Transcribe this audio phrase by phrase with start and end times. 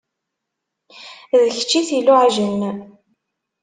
[1.43, 2.61] D kečč i t-iluɛjen.